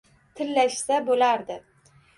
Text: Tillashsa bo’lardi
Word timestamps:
Tillashsa 0.39 0.99
bo’lardi 1.11 1.63